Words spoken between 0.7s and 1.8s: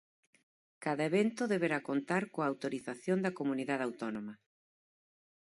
Cada evento deberá